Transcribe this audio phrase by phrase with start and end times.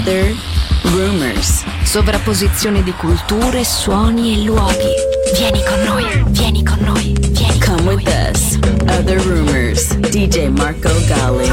[0.00, 0.34] Other,
[0.94, 4.94] Rumors, sovrapposizione di culture, suoni e luoghi.
[5.36, 8.30] Vieni con noi, vieni con noi, vieni Come with noi.
[8.30, 11.50] us, Other Rumors, DJ Marco Galli.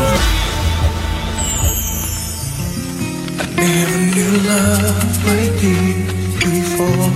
[3.57, 7.11] Never knew love like this before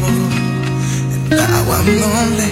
[1.13, 2.51] And now I'm lonely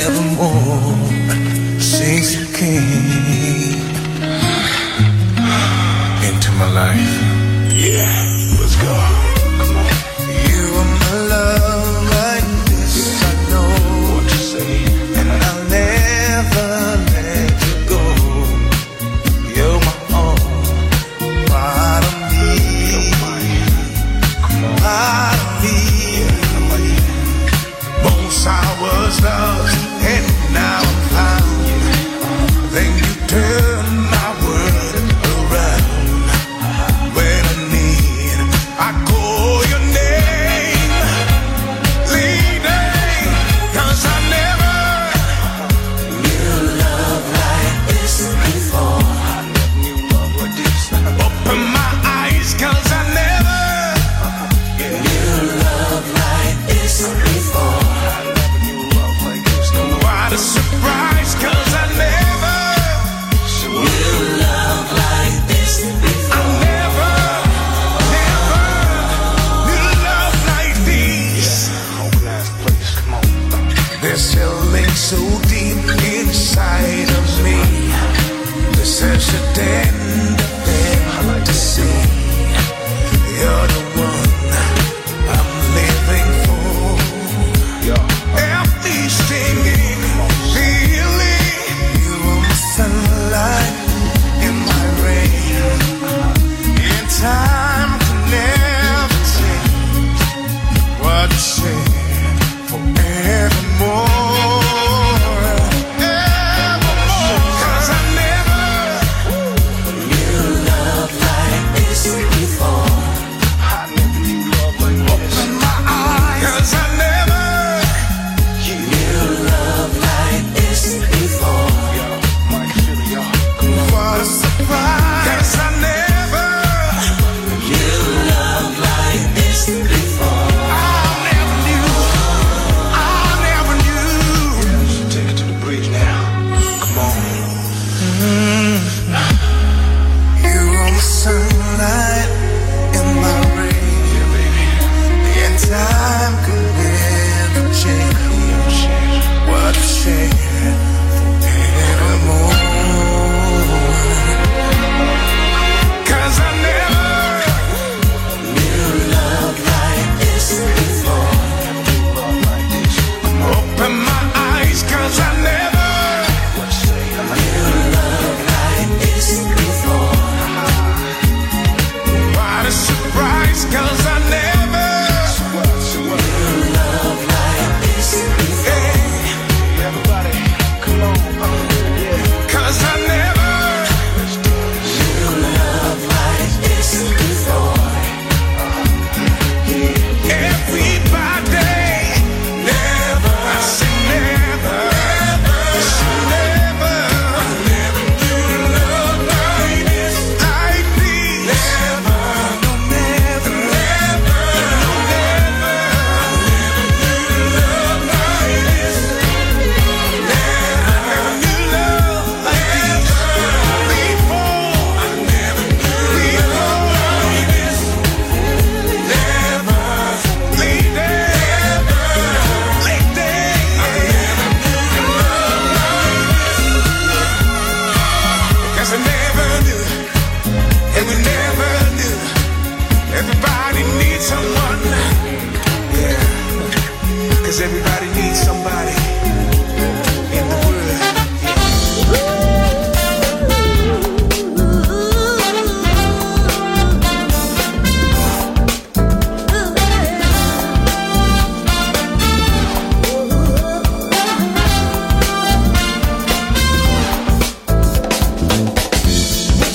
[0.00, 3.82] evermore Since you came
[6.22, 7.43] Into my life
[7.84, 9.23] Yeah, let's go.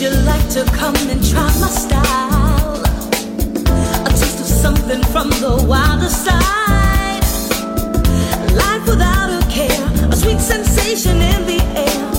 [0.02, 2.82] you like to come and try my style?
[4.06, 7.24] A taste of something from the wilder side.
[8.54, 12.19] Life without a care, a sweet sensation in the air.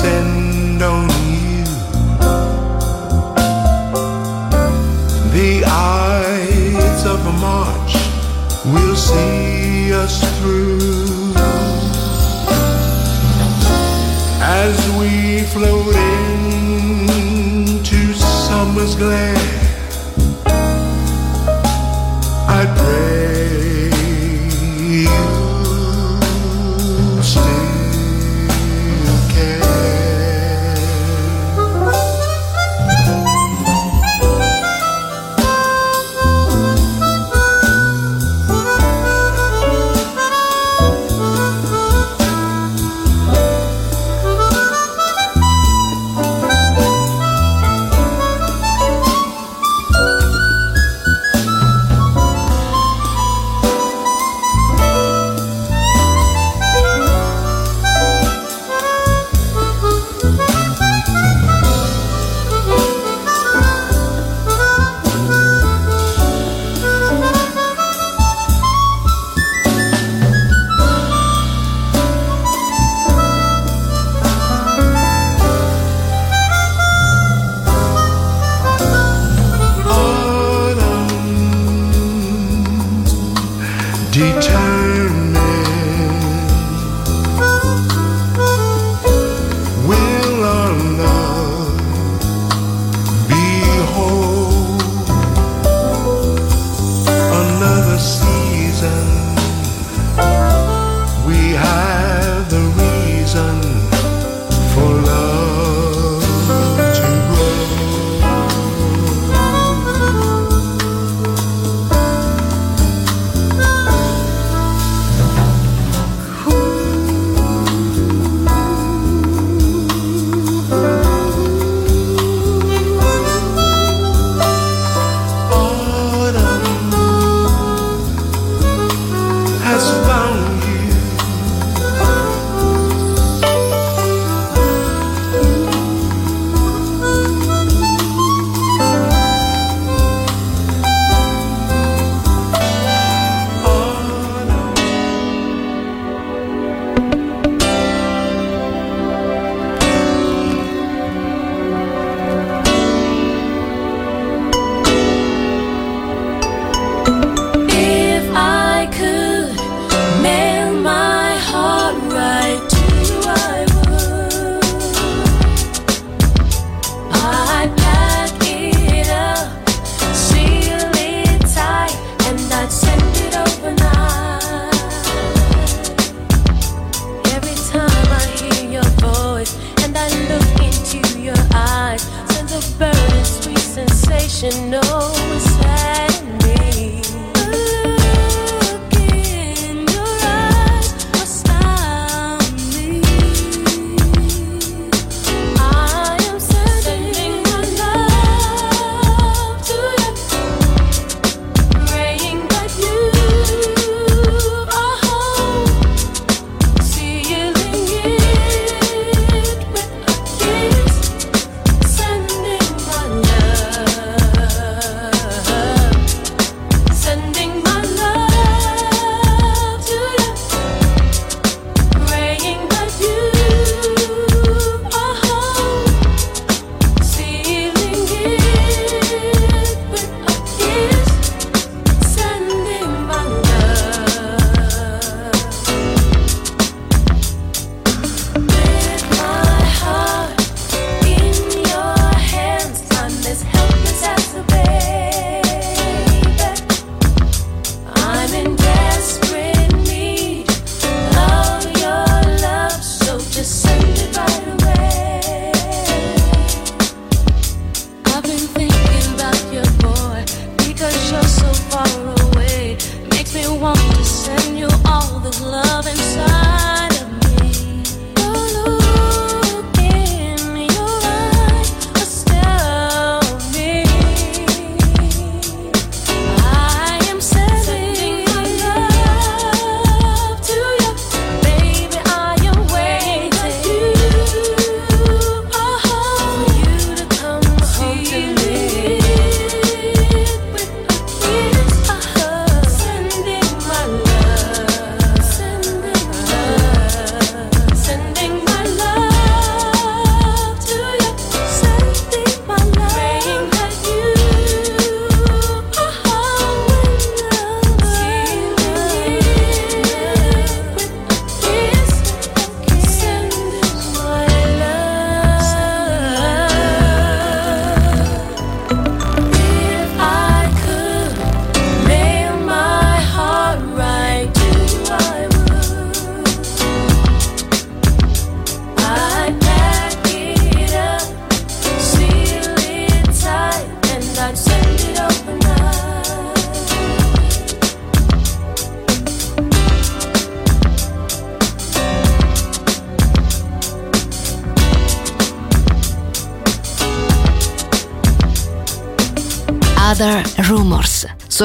[0.00, 1.17] Descend on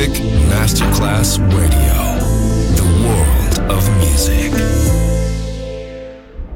[0.00, 1.96] Music Masterclass Radio.
[2.74, 4.50] The world of music.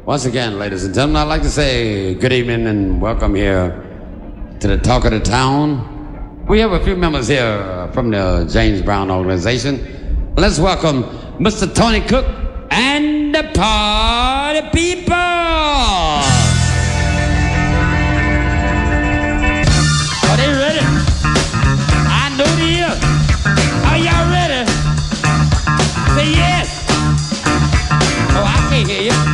[0.06, 3.68] Once again, ladies and gentlemen, I'd like to say good evening and welcome here
[4.60, 6.46] to the Talk of the Town.
[6.48, 10.32] We have a few members here from the James Brown organization.
[10.38, 11.02] Let's welcome
[11.38, 11.70] Mr.
[11.74, 12.24] Tony Cook
[12.70, 16.13] and the party people.
[28.86, 29.33] Oh,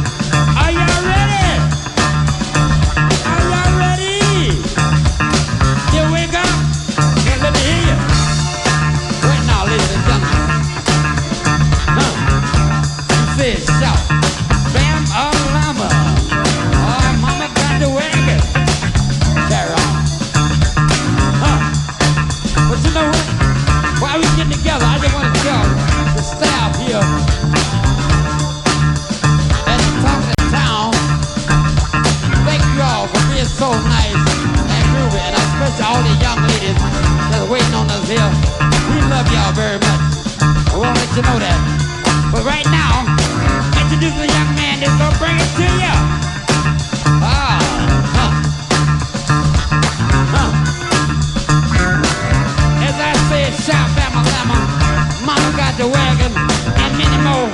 [41.11, 41.59] let you know that.
[42.31, 43.03] But right now,
[43.83, 45.95] introducing a young man that's gonna bring it to you.
[47.19, 47.59] Ah,
[48.15, 48.31] huh.
[50.31, 50.51] Huh.
[52.87, 54.59] As I said, shout Bama Lama,
[55.27, 56.31] Mama got the wagon,
[56.79, 57.51] and many more.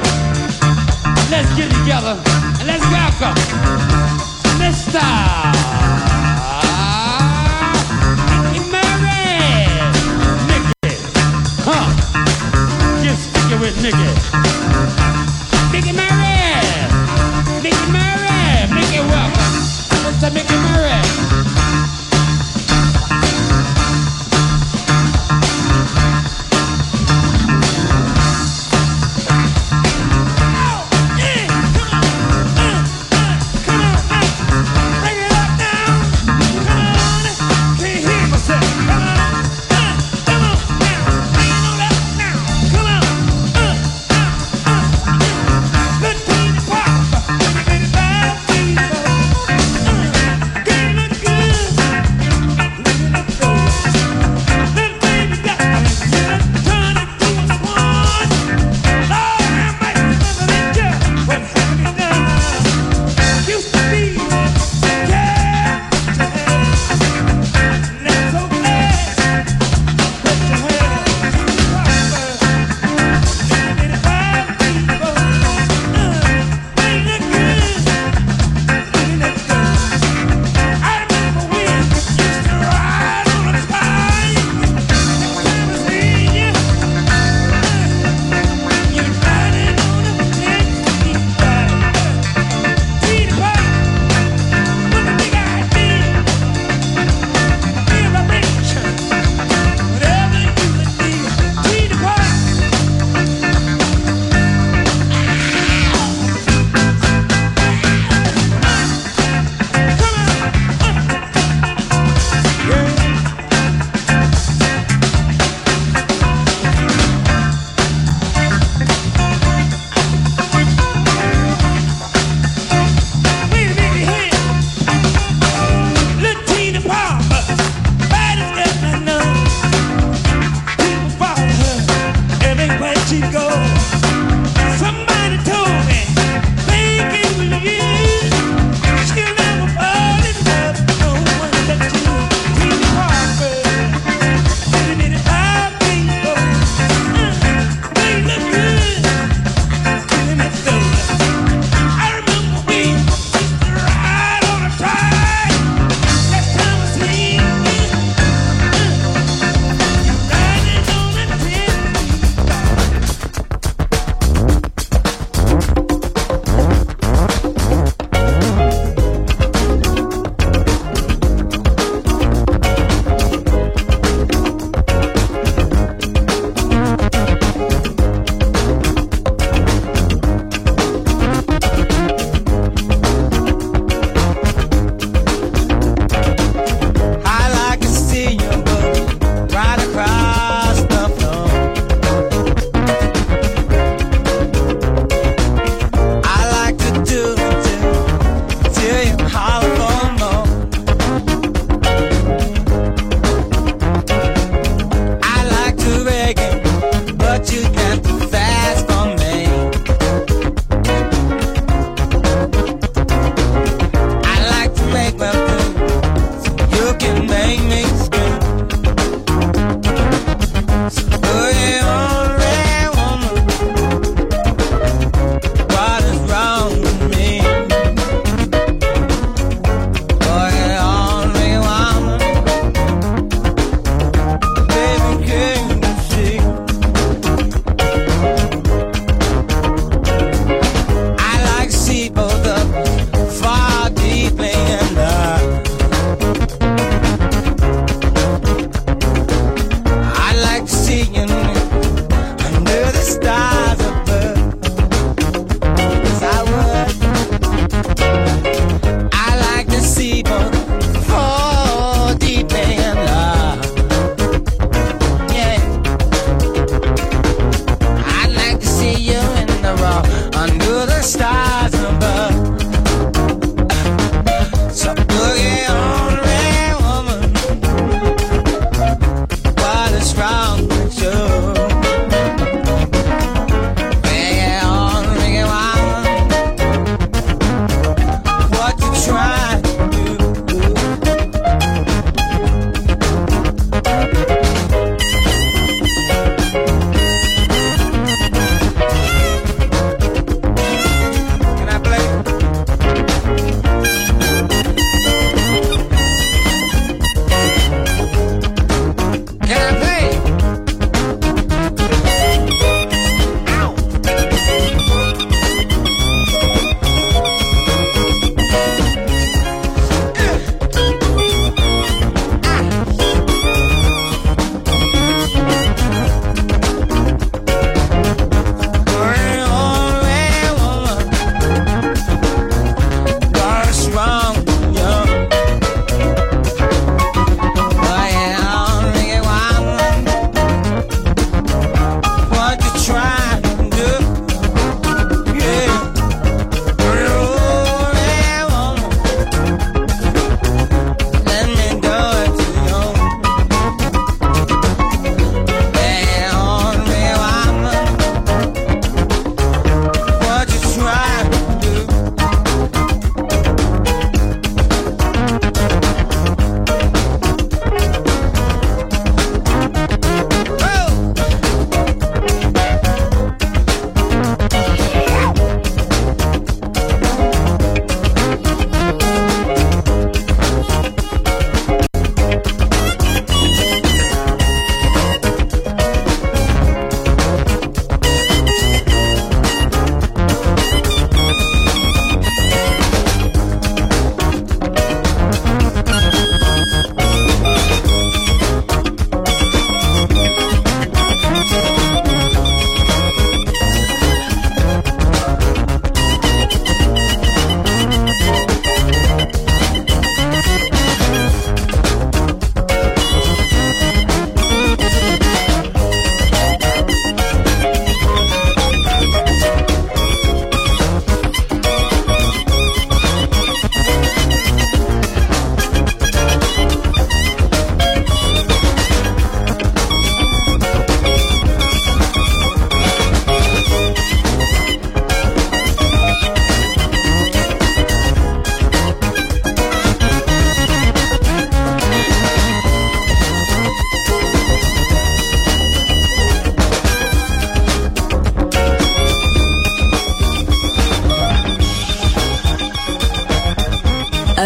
[1.30, 2.20] Let's get together
[2.60, 3.36] and let's welcome
[4.60, 5.75] Mr.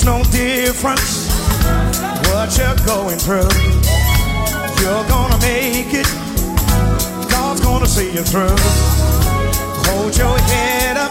[0.00, 1.28] makes no difference
[2.30, 3.48] what you're going through.
[4.80, 6.06] You're gonna make it.
[7.30, 8.56] God's gonna see you through.
[9.86, 11.10] Hold your head up.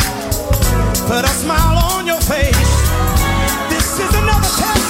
[1.08, 2.56] Put a smile on your face.
[3.70, 4.89] This is another test.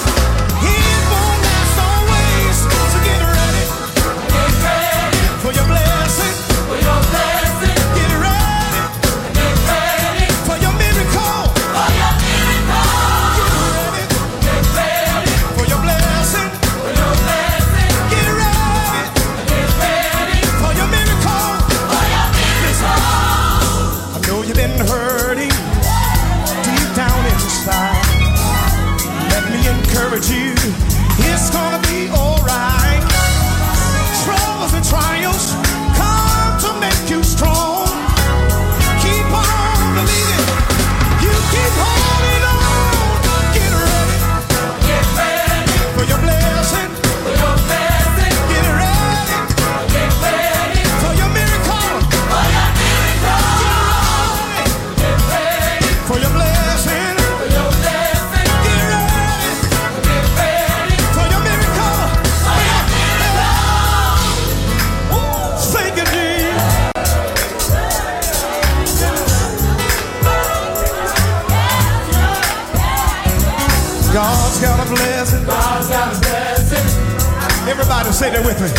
[77.99, 78.69] Somebody say that with me.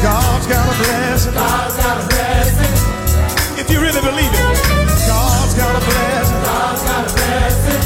[0.00, 1.34] God's got a blessing.
[1.34, 3.60] God's got a blessing.
[3.60, 4.56] If you really believe it,
[5.04, 6.40] God's got a blessing.
[6.48, 7.82] God's got a blessing.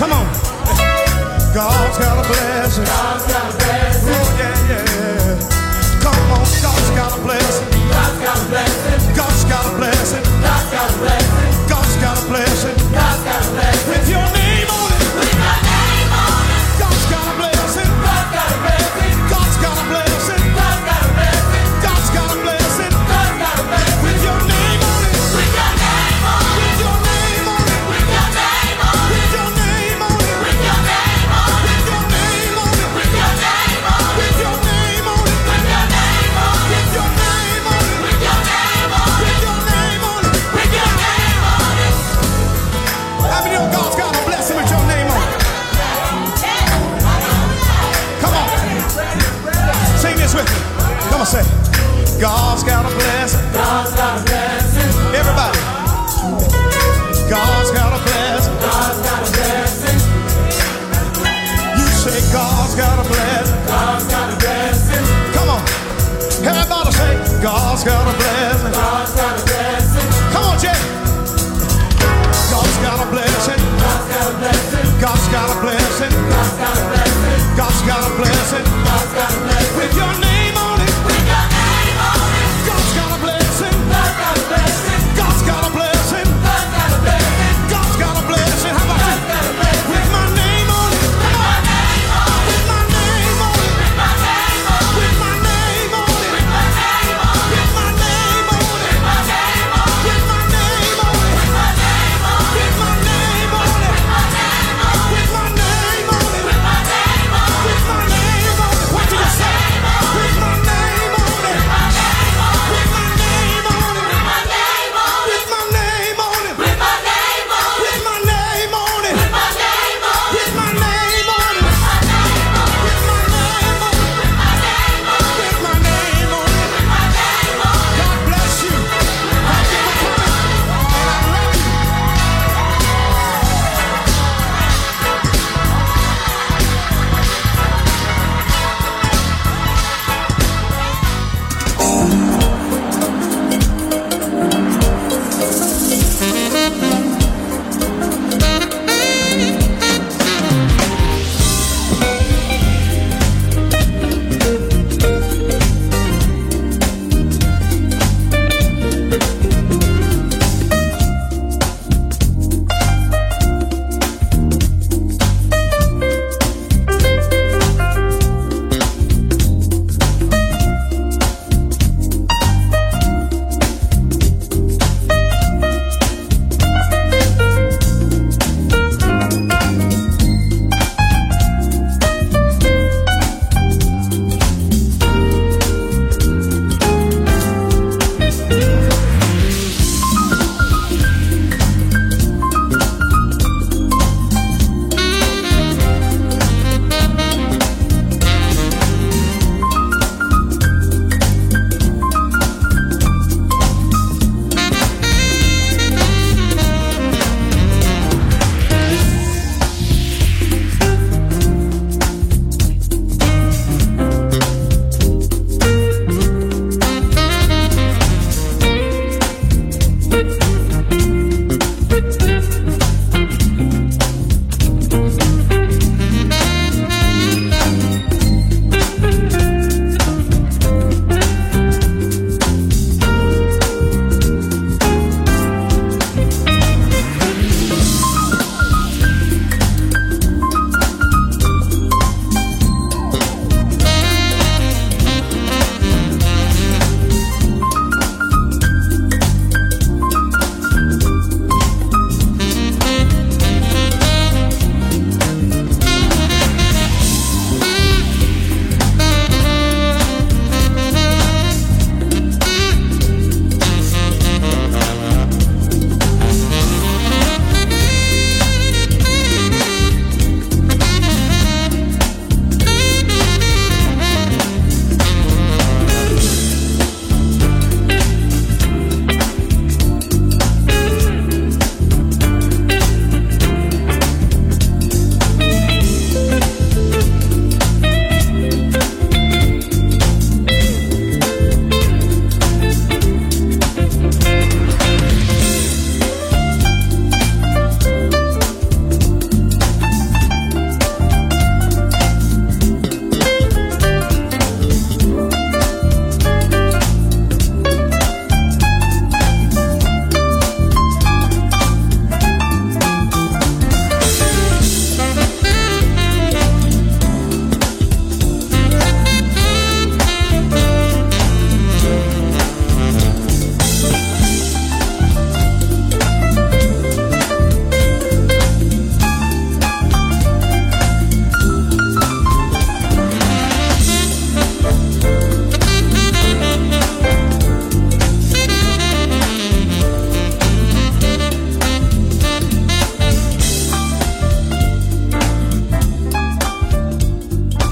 [0.00, 0.24] Come on.
[1.52, 2.86] God's got a blessing.
[2.86, 3.95] God's got a blessing.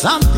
[0.00, 0.29] Some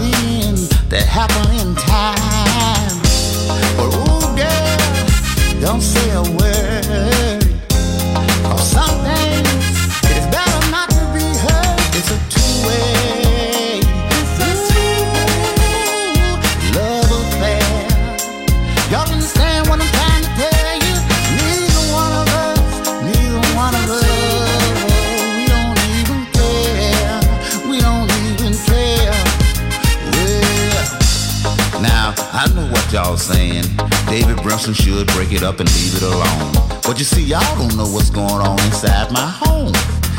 [35.53, 36.53] up and leave it alone.
[36.83, 39.73] But you see, y'all don't know what's going on inside my home.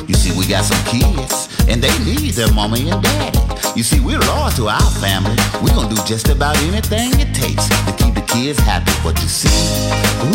[0.07, 3.39] You see, we got some kids, and they need their mommy and daddy.
[3.75, 5.35] You see, we're loyal to our family.
[5.61, 8.91] We're gonna do just about anything it takes to keep the kids happy.
[9.03, 9.49] But you see,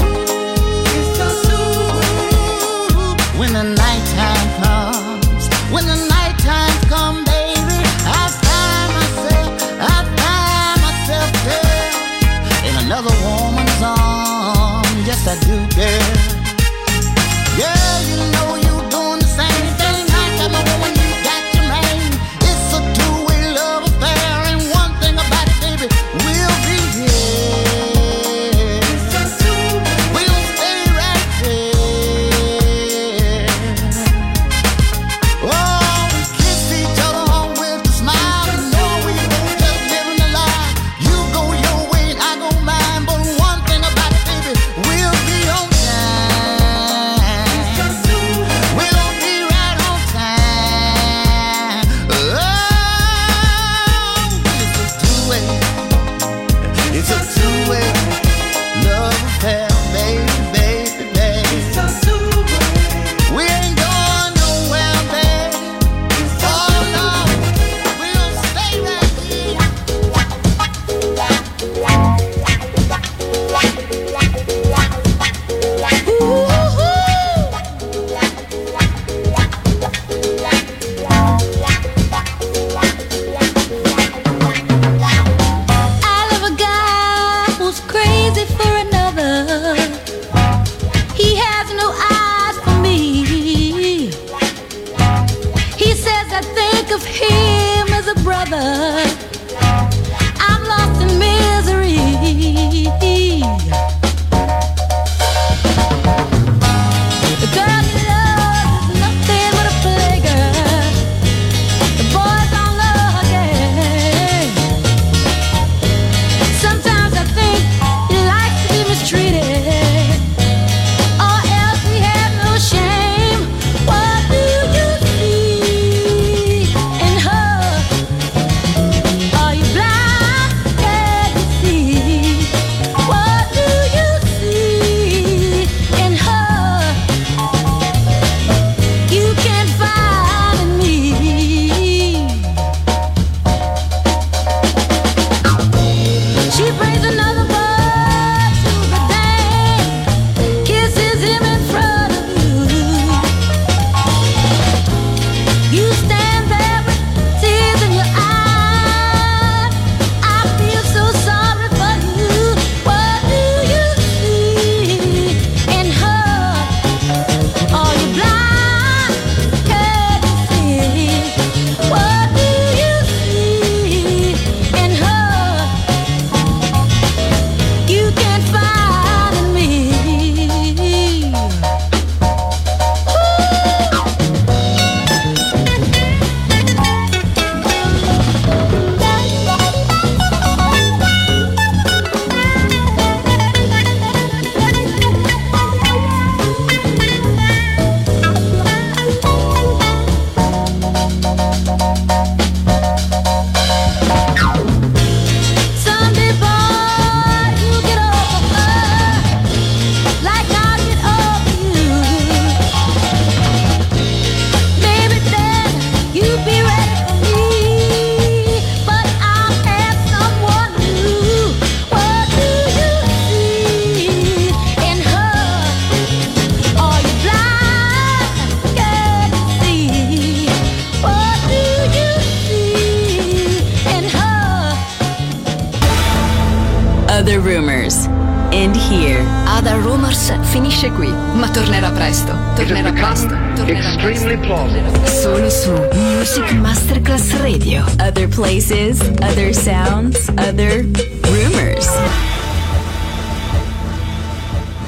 [0.02, 0.27] ooh,
[15.28, 16.37] I do, girl.